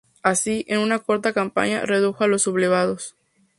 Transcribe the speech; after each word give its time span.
Así, 0.23 0.65
en 0.67 0.79
una 0.79 0.97
corta 0.97 1.31
campaña, 1.31 1.85
redujo 1.85 2.23
a 2.23 2.27
los 2.27 2.41
sublevados. 2.41 3.15